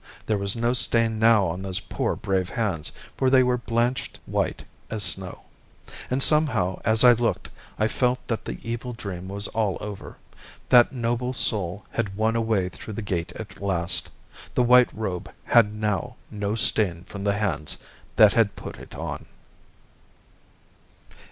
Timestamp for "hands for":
2.49-3.29